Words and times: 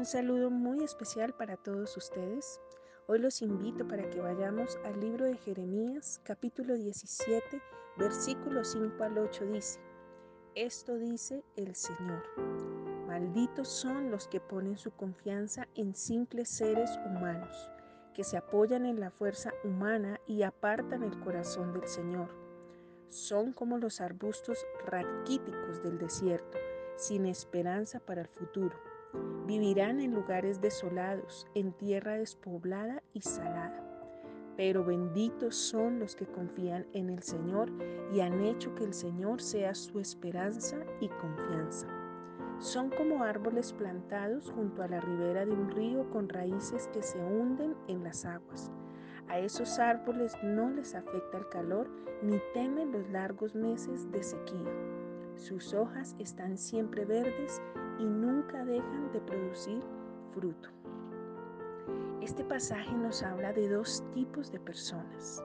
Un 0.00 0.06
saludo 0.06 0.48
muy 0.48 0.82
especial 0.82 1.34
para 1.34 1.58
todos 1.58 1.94
ustedes. 1.94 2.58
Hoy 3.06 3.18
los 3.18 3.42
invito 3.42 3.86
para 3.86 4.08
que 4.08 4.18
vayamos 4.18 4.78
al 4.86 4.98
libro 4.98 5.26
de 5.26 5.36
Jeremías, 5.36 6.22
capítulo 6.24 6.74
17, 6.74 7.60
versículo 7.98 8.64
5 8.64 9.04
al 9.04 9.18
8 9.18 9.44
dice, 9.52 9.78
Esto 10.54 10.96
dice 10.96 11.44
el 11.56 11.74
Señor. 11.74 12.22
Malditos 13.08 13.68
son 13.68 14.10
los 14.10 14.26
que 14.26 14.40
ponen 14.40 14.78
su 14.78 14.90
confianza 14.90 15.68
en 15.74 15.94
simples 15.94 16.48
seres 16.48 16.98
humanos, 17.04 17.68
que 18.14 18.24
se 18.24 18.38
apoyan 18.38 18.86
en 18.86 19.00
la 19.00 19.10
fuerza 19.10 19.52
humana 19.64 20.18
y 20.26 20.44
apartan 20.44 21.02
el 21.02 21.20
corazón 21.20 21.74
del 21.74 21.86
Señor. 21.86 22.30
Son 23.10 23.52
como 23.52 23.76
los 23.76 24.00
arbustos 24.00 24.64
raquíticos 24.86 25.82
del 25.82 25.98
desierto, 25.98 26.56
sin 26.96 27.26
esperanza 27.26 28.00
para 28.00 28.22
el 28.22 28.28
futuro 28.28 28.89
Vivirán 29.46 30.00
en 30.00 30.14
lugares 30.14 30.60
desolados, 30.60 31.46
en 31.54 31.72
tierra 31.72 32.14
despoblada 32.14 33.02
y 33.12 33.20
salada. 33.22 33.86
Pero 34.56 34.84
benditos 34.84 35.56
son 35.56 35.98
los 35.98 36.14
que 36.14 36.26
confían 36.26 36.86
en 36.92 37.10
el 37.10 37.22
Señor 37.22 37.70
y 38.12 38.20
han 38.20 38.44
hecho 38.44 38.74
que 38.74 38.84
el 38.84 38.92
Señor 38.92 39.40
sea 39.40 39.74
su 39.74 39.98
esperanza 40.00 40.76
y 41.00 41.08
confianza. 41.08 41.86
Son 42.58 42.90
como 42.90 43.24
árboles 43.24 43.72
plantados 43.72 44.50
junto 44.50 44.82
a 44.82 44.88
la 44.88 45.00
ribera 45.00 45.46
de 45.46 45.52
un 45.52 45.70
río 45.70 46.10
con 46.10 46.28
raíces 46.28 46.88
que 46.92 47.02
se 47.02 47.18
hunden 47.18 47.74
en 47.88 48.04
las 48.04 48.26
aguas. 48.26 48.70
A 49.28 49.38
esos 49.38 49.78
árboles 49.78 50.36
no 50.42 50.68
les 50.70 50.94
afecta 50.94 51.38
el 51.38 51.48
calor 51.48 51.88
ni 52.22 52.38
temen 52.52 52.92
los 52.92 53.08
largos 53.10 53.54
meses 53.54 54.10
de 54.12 54.22
sequía. 54.22 54.72
Sus 55.36 55.72
hojas 55.72 56.14
están 56.18 56.58
siempre 56.58 57.06
verdes 57.06 57.62
y 58.00 58.04
nunca 58.04 58.64
dejan 58.64 59.12
de 59.12 59.20
producir 59.20 59.82
fruto. 60.32 60.70
Este 62.22 62.44
pasaje 62.44 62.92
nos 62.94 63.22
habla 63.22 63.52
de 63.52 63.68
dos 63.68 64.02
tipos 64.12 64.50
de 64.50 64.60
personas. 64.60 65.42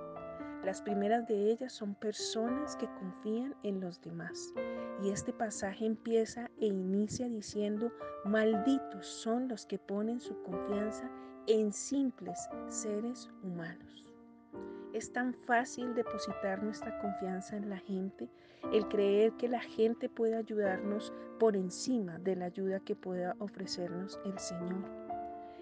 Las 0.64 0.82
primeras 0.82 1.28
de 1.28 1.52
ellas 1.52 1.74
son 1.74 1.94
personas 1.96 2.76
que 2.76 2.88
confían 3.00 3.56
en 3.64 3.80
los 3.82 4.02
demás. 4.02 4.54
Y 5.04 5.10
este 5.10 5.32
pasaje 5.32 5.86
empieza 5.86 6.50
e 6.60 6.68
inicia 6.68 7.28
diciendo, 7.28 7.92
malditos 8.24 9.06
son 9.06 9.48
los 9.48 9.66
que 9.66 9.78
ponen 9.78 10.20
su 10.20 10.42
confianza 10.42 11.10
en 11.48 11.72
simples 11.72 12.50
seres 12.68 13.30
humanos. 13.44 14.15
Es 14.96 15.12
tan 15.12 15.34
fácil 15.34 15.94
depositar 15.94 16.64
nuestra 16.64 16.98
confianza 17.00 17.58
en 17.58 17.70
la 17.70 17.80
gente, 17.80 18.30
el 18.72 18.88
creer 18.88 19.34
que 19.34 19.50
la 19.50 19.60
gente 19.60 20.08
puede 20.08 20.38
ayudarnos 20.38 21.12
por 21.38 21.58
encima 21.58 22.18
de 22.20 22.38
la 22.38 22.46
ayuda 22.46 22.80
que 22.80 22.96
pueda 22.96 23.36
ofrecernos 23.40 24.18
el 24.24 24.40
Señor. 24.40 24.86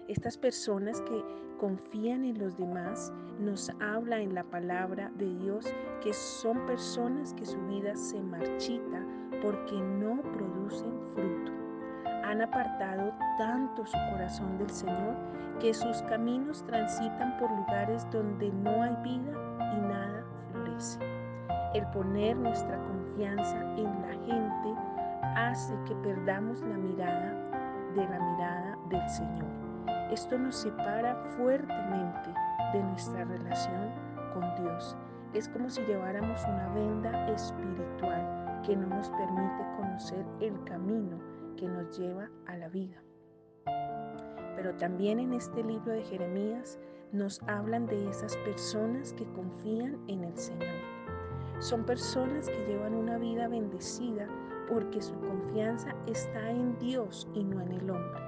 Estas 0.06 0.38
personas 0.38 1.00
que 1.00 1.24
confían 1.58 2.24
en 2.24 2.38
los 2.38 2.56
demás 2.56 3.12
nos 3.40 3.70
habla 3.80 4.20
en 4.20 4.36
la 4.36 4.44
palabra 4.44 5.10
de 5.16 5.34
Dios 5.34 5.66
que 6.00 6.12
son 6.12 6.64
personas 6.66 7.34
que 7.34 7.44
su 7.44 7.58
vida 7.66 7.96
se 7.96 8.22
marchita 8.22 9.04
porque 9.42 9.74
no 9.74 10.22
producen 10.30 10.92
fruto. 11.12 11.50
Han 12.22 12.40
apartado 12.40 13.12
tanto 13.36 13.84
su 13.84 13.98
corazón 14.12 14.58
del 14.58 14.70
Señor 14.70 15.16
que 15.60 15.74
sus 15.74 16.02
caminos 16.02 16.64
transitan 16.66 17.36
por 17.38 17.50
lugares 17.50 18.06
donde 18.10 18.50
no 18.52 18.82
hay 18.82 18.96
vida 19.02 19.32
y 19.76 19.80
nada 19.80 20.24
florece. 20.50 20.98
El 21.74 21.86
poner 21.88 22.36
nuestra 22.36 22.78
confianza 22.84 23.60
en 23.76 24.02
la 24.02 24.12
gente 24.26 24.74
hace 25.36 25.74
que 25.86 25.94
perdamos 25.96 26.60
la 26.62 26.76
mirada 26.76 27.34
de 27.94 28.08
la 28.08 28.18
mirada 28.18 28.78
del 28.88 29.08
Señor. 29.08 29.48
Esto 30.10 30.38
nos 30.38 30.56
separa 30.56 31.16
fuertemente 31.36 32.30
de 32.72 32.82
nuestra 32.82 33.24
relación 33.24 33.90
con 34.32 34.42
Dios. 34.62 34.96
Es 35.32 35.48
como 35.48 35.68
si 35.68 35.82
lleváramos 35.82 36.44
una 36.44 36.68
venda 36.74 37.28
espiritual 37.30 38.60
que 38.64 38.76
no 38.76 38.86
nos 38.86 39.08
permite 39.10 39.64
conocer 39.76 40.24
el 40.40 40.62
camino 40.64 41.18
que 41.56 41.68
nos 41.68 41.98
lleva 41.98 42.28
a 42.46 42.56
la 42.56 42.68
vida. 42.68 43.02
Pero 44.64 44.76
también 44.78 45.20
en 45.20 45.34
este 45.34 45.62
libro 45.62 45.92
de 45.92 46.02
Jeremías 46.04 46.78
nos 47.12 47.38
hablan 47.42 47.84
de 47.84 48.08
esas 48.08 48.34
personas 48.38 49.12
que 49.12 49.26
confían 49.32 49.98
en 50.08 50.24
el 50.24 50.34
Señor. 50.38 50.74
Son 51.58 51.84
personas 51.84 52.48
que 52.48 52.64
llevan 52.66 52.94
una 52.94 53.18
vida 53.18 53.46
bendecida 53.46 54.26
porque 54.72 55.02
su 55.02 55.12
confianza 55.20 55.94
está 56.06 56.50
en 56.50 56.78
Dios 56.78 57.28
y 57.34 57.44
no 57.44 57.60
en 57.60 57.72
el 57.72 57.90
hombre. 57.90 58.22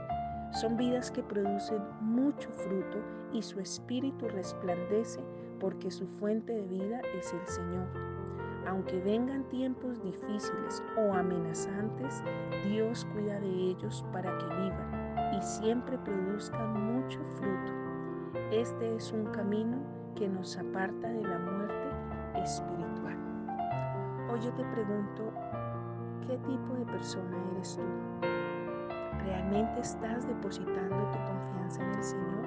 Son 0.60 0.76
vidas 0.76 1.10
que 1.10 1.22
producen 1.22 1.82
mucho 2.02 2.50
fruto 2.50 2.98
y 3.32 3.40
su 3.40 3.58
espíritu 3.58 4.28
resplandece 4.28 5.20
porque 5.58 5.90
su 5.90 6.06
fuente 6.06 6.52
de 6.52 6.66
vida 6.66 7.00
es 7.18 7.32
el 7.32 7.46
Señor. 7.46 7.86
Aunque 8.66 9.00
vengan 9.00 9.48
tiempos 9.48 10.02
difíciles 10.02 10.82
o 10.98 11.14
amenazantes, 11.14 12.22
Dios 12.68 13.06
cuida 13.14 13.40
de 13.40 13.48
ellos 13.48 14.04
para 14.12 14.36
que 14.36 14.44
vivan 14.44 14.95
y 15.32 15.42
siempre 15.42 15.98
produzcan 15.98 16.96
mucho 16.96 17.20
fruto. 17.34 17.72
Este 18.50 18.96
es 18.96 19.12
un 19.12 19.26
camino 19.26 19.78
que 20.14 20.28
nos 20.28 20.56
aparta 20.56 21.08
de 21.08 21.22
la 21.22 21.38
muerte 21.38 21.90
espiritual. 22.42 23.16
Hoy 24.30 24.40
yo 24.40 24.52
te 24.52 24.64
pregunto, 24.64 25.32
¿qué 26.26 26.38
tipo 26.38 26.74
de 26.74 26.84
persona 26.86 27.36
eres 27.52 27.76
tú? 27.76 28.26
¿Realmente 29.24 29.80
estás 29.80 30.26
depositando 30.26 30.96
tu 31.10 31.18
confianza 31.18 31.82
en 31.82 31.94
el 31.94 32.02
Señor? 32.02 32.46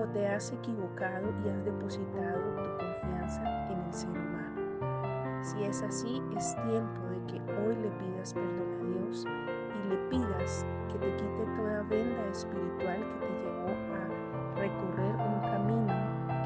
¿O 0.00 0.04
te 0.12 0.26
has 0.26 0.52
equivocado 0.52 1.28
y 1.44 1.48
has 1.48 1.64
depositado 1.64 2.40
tu 2.56 2.78
confianza 2.78 3.70
en 3.70 3.80
el 3.80 3.92
ser 3.92 4.10
humano? 4.10 4.39
Si 5.42 5.64
es 5.64 5.82
así, 5.82 6.22
es 6.36 6.54
tiempo 6.66 7.00
de 7.08 7.18
que 7.26 7.40
hoy 7.54 7.74
le 7.76 7.88
pidas 7.92 8.34
perdón 8.34 8.68
a 8.76 8.84
Dios 8.84 9.24
y 9.24 9.88
le 9.88 9.96
pidas 10.10 10.66
que 10.92 10.98
te 10.98 11.16
quite 11.16 11.46
toda 11.56 11.82
venda 11.84 12.26
espiritual 12.30 12.98
que 13.00 13.26
te 13.26 13.32
llevó 13.40 13.72
a 13.96 14.60
recorrer 14.60 15.14
un 15.16 15.40
camino 15.40 15.94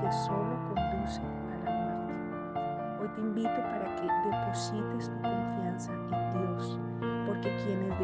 que 0.00 0.12
solo 0.12 0.56
conduce 0.69 1.21
a 1.21 1.56
la 1.65 1.72
muerte. 1.72 3.03
Hoy 3.03 3.09
te 3.16 3.21
invito 3.21 3.60
para 3.62 3.97
que 3.97 4.06
deposites 4.31 5.11
tu 5.11 5.16
confianza 5.22 5.93
en 5.93 6.32
Dios, 6.38 6.78
porque 7.26 7.53
quienes 7.65 7.99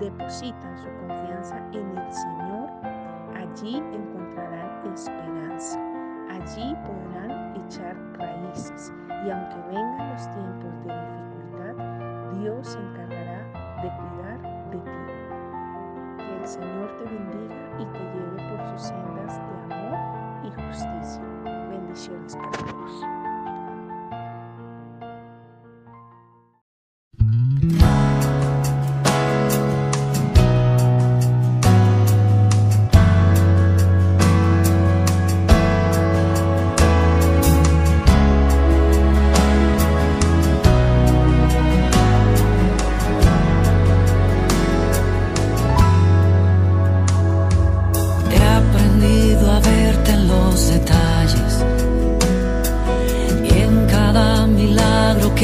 depositan 0.00 0.78
su 0.78 0.88
confianza 1.06 1.58
en 1.72 1.96
el 1.96 2.12
Señor, 2.12 2.70
allí 3.36 3.76
encontrarán 3.76 4.92
esperanza, 4.92 5.78
allí 6.30 6.76
podrán 6.86 7.54
echar 7.56 7.96
raíces 8.18 8.92
y 9.24 9.30
aunque 9.30 9.56
vengan 9.68 10.12
los 10.12 10.30
tiempos 10.30 10.72
de 10.84 10.92
dificultad, 11.00 11.74
Dios 12.38 12.68
se 12.68 12.78
encargará 12.78 13.40
de 13.82 13.88
cuidar 13.98 14.38
de 14.70 14.78
ti. 14.78 14.90
Que 16.18 16.36
el 16.36 16.46
Señor 16.46 16.96
te 16.98 17.04
bendiga 17.04 17.56
y 17.78 17.84
te 17.86 17.98
lleve 17.98 18.56
por 18.56 18.66
sus 18.70 18.88
sendas 18.88 19.03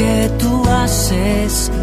facilidad 0.01 1.80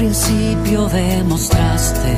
principio 0.00 0.88
demostraste 0.88 2.16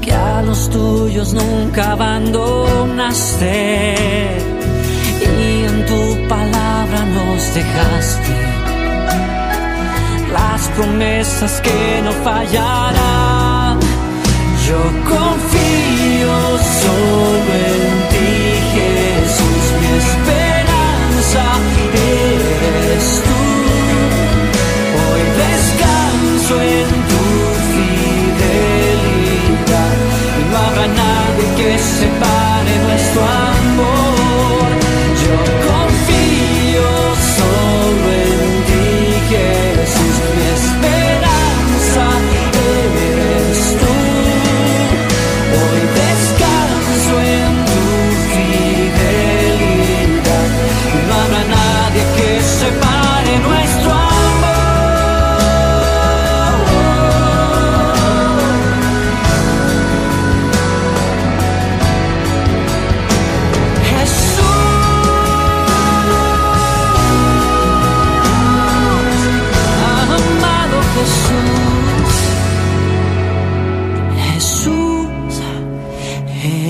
que 0.00 0.12
a 0.12 0.42
los 0.42 0.68
tuyos 0.68 1.32
nunca 1.32 1.92
abandonaste 1.92 3.54
y 5.20 5.64
en 5.64 5.86
tu 5.86 6.28
palabra 6.28 7.04
nos 7.04 7.54
dejaste 7.54 8.36
las 10.32 10.68
promesas 10.76 11.60
que 11.60 12.02
no 12.02 12.10
fallarán. 12.24 13.78
Yo 14.66 14.80
confío 15.12 16.34
solo 16.82 17.16
en 17.68 17.92
ti, 18.10 18.21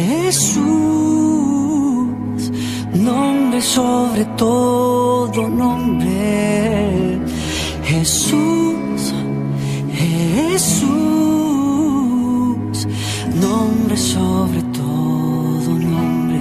Jesús, 0.05 0.63
nombre 2.93 3.61
sobre 3.61 4.25
todo 4.37 5.49
nombre, 5.49 7.21
Jesús, 7.85 9.15
Jesús, 9.93 10.89
nombre 13.41 13.97
sobre 13.97 14.63
todo 14.73 15.79
nombre. 15.79 16.41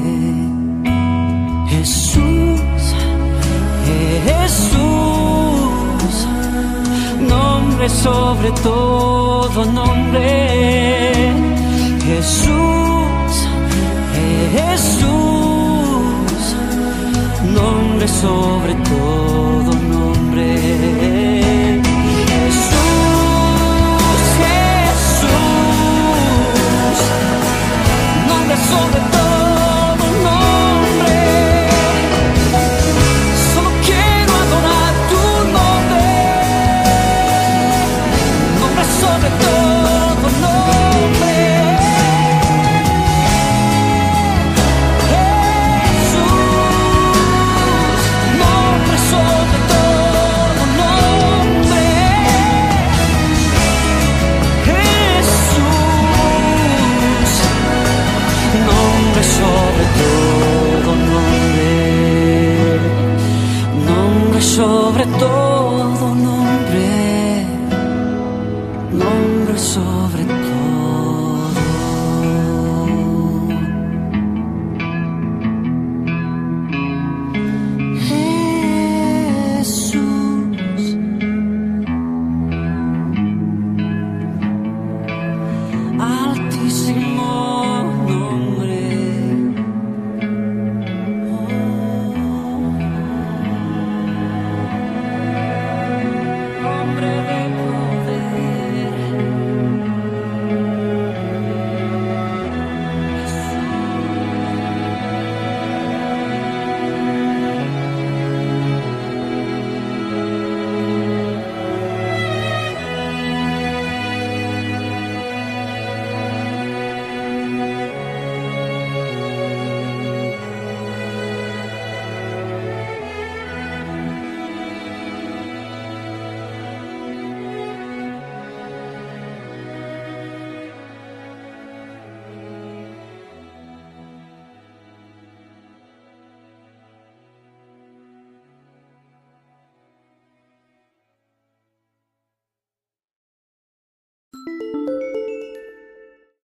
Jesús, 1.70 2.96
Jesús, 4.26 6.16
nombre 7.30 7.90
sobre 7.90 8.52
todo 8.64 9.66
nombre. 9.66 10.62
Jesús, 12.06 12.91
Jesús, 14.50 15.06
nombre 17.54 18.08
sobre 18.08 18.74
todo 18.76 19.81
todo. 65.20 65.41